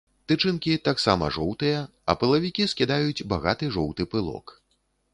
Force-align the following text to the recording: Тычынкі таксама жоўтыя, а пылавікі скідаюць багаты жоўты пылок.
Тычынкі 0.31 0.71
таксама 0.87 1.25
жоўтыя, 1.35 1.85
а 2.13 2.17
пылавікі 2.23 2.69
скідаюць 2.75 3.25
багаты 3.35 3.73
жоўты 3.77 4.11
пылок. 4.17 4.61